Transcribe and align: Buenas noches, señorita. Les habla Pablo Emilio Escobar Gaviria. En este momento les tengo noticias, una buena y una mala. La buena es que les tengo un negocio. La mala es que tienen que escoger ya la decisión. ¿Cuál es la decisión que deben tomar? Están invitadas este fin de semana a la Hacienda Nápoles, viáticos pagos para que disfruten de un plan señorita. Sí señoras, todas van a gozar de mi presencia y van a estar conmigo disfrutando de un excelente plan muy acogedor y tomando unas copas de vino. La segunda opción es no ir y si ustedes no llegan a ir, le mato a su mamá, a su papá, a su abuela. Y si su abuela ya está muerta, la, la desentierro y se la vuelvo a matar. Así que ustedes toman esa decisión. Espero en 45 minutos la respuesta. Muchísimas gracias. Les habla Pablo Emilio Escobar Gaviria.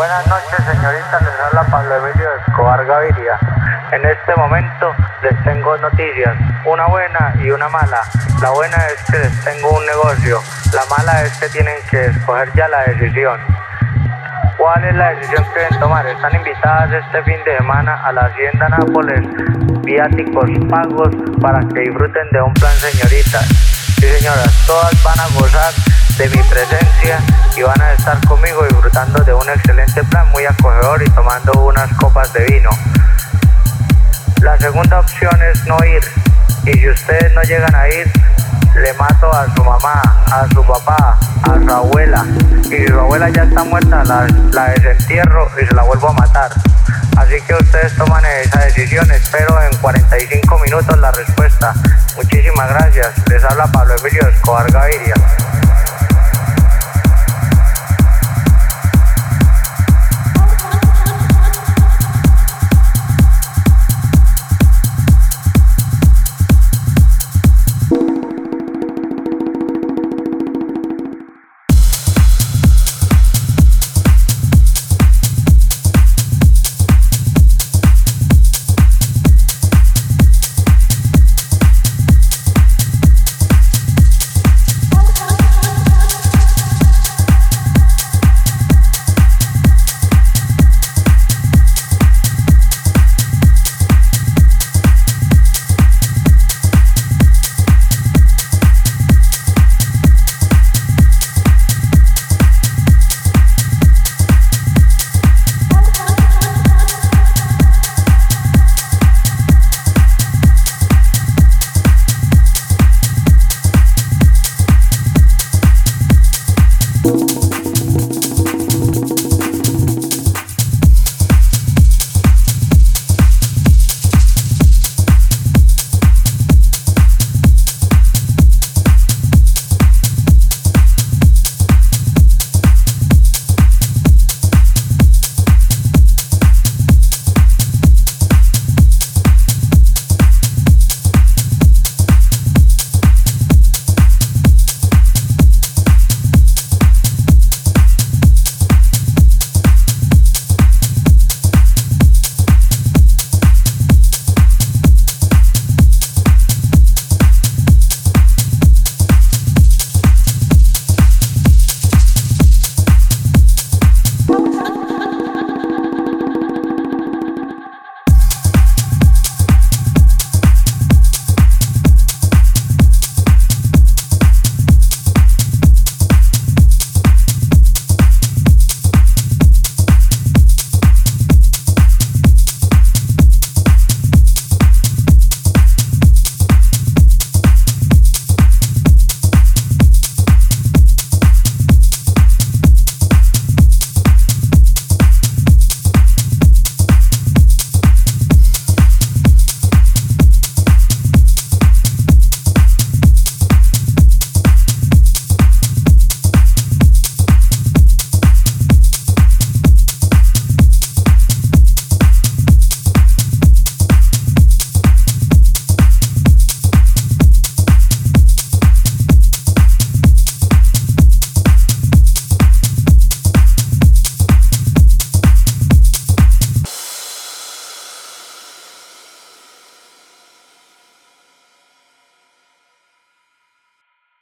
Buenas 0.00 0.26
noches, 0.28 0.64
señorita. 0.64 1.20
Les 1.20 1.40
habla 1.44 1.62
Pablo 1.70 1.94
Emilio 1.96 2.30
Escobar 2.46 2.82
Gaviria. 2.86 3.38
En 3.92 4.02
este 4.06 4.34
momento 4.34 4.94
les 5.20 5.44
tengo 5.44 5.76
noticias, 5.76 6.38
una 6.64 6.86
buena 6.86 7.34
y 7.44 7.50
una 7.50 7.68
mala. 7.68 8.00
La 8.40 8.48
buena 8.48 8.78
es 8.86 9.04
que 9.10 9.18
les 9.18 9.44
tengo 9.44 9.68
un 9.68 9.84
negocio. 9.84 10.40
La 10.72 10.86
mala 10.96 11.22
es 11.24 11.36
que 11.36 11.50
tienen 11.50 11.74
que 11.90 12.06
escoger 12.06 12.50
ya 12.54 12.66
la 12.68 12.82
decisión. 12.84 13.40
¿Cuál 14.56 14.84
es 14.86 14.94
la 14.94 15.10
decisión 15.10 15.44
que 15.52 15.60
deben 15.60 15.78
tomar? 15.78 16.06
Están 16.06 16.34
invitadas 16.34 16.90
este 16.92 17.22
fin 17.24 17.44
de 17.44 17.58
semana 17.58 18.00
a 18.02 18.10
la 18.12 18.22
Hacienda 18.22 18.70
Nápoles, 18.70 19.20
viáticos 19.82 20.48
pagos 20.70 21.10
para 21.42 21.60
que 21.74 21.80
disfruten 21.80 22.26
de 22.30 22.40
un 22.40 22.54
plan 22.54 22.72
señorita. 22.72 23.40
Sí 24.00 24.08
señoras, 24.08 24.64
todas 24.66 25.04
van 25.04 25.20
a 25.20 25.26
gozar 25.38 25.99
de 26.20 26.28
mi 26.28 26.42
presencia 26.42 27.18
y 27.56 27.62
van 27.62 27.80
a 27.80 27.92
estar 27.94 28.20
conmigo 28.26 28.62
disfrutando 28.64 29.24
de 29.24 29.32
un 29.32 29.48
excelente 29.48 30.04
plan 30.04 30.30
muy 30.32 30.44
acogedor 30.44 31.02
y 31.02 31.08
tomando 31.12 31.50
unas 31.62 31.90
copas 31.94 32.30
de 32.34 32.44
vino. 32.44 32.68
La 34.42 34.58
segunda 34.58 35.00
opción 35.00 35.32
es 35.50 35.64
no 35.64 35.78
ir 35.82 36.02
y 36.66 36.72
si 36.78 36.90
ustedes 36.90 37.32
no 37.32 37.40
llegan 37.44 37.74
a 37.74 37.88
ir, 37.88 38.12
le 38.74 38.92
mato 38.94 39.32
a 39.32 39.46
su 39.54 39.64
mamá, 39.64 40.02
a 40.30 40.46
su 40.52 40.62
papá, 40.62 41.18
a 41.42 41.54
su 41.54 41.70
abuela. 41.70 42.26
Y 42.66 42.76
si 42.76 42.86
su 42.86 43.00
abuela 43.00 43.30
ya 43.30 43.44
está 43.44 43.64
muerta, 43.64 44.04
la, 44.04 44.26
la 44.52 44.68
desentierro 44.72 45.50
y 45.58 45.64
se 45.64 45.74
la 45.74 45.84
vuelvo 45.84 46.08
a 46.08 46.12
matar. 46.12 46.50
Así 47.16 47.40
que 47.46 47.54
ustedes 47.54 47.96
toman 47.96 48.22
esa 48.44 48.60
decisión. 48.60 49.10
Espero 49.10 49.58
en 49.62 49.74
45 49.78 50.58
minutos 50.58 50.98
la 50.98 51.12
respuesta. 51.12 51.72
Muchísimas 52.14 52.68
gracias. 52.68 53.10
Les 53.30 53.42
habla 53.42 53.66
Pablo 53.68 53.94
Emilio 53.96 54.28
Escobar 54.28 54.70
Gaviria. 54.70 55.14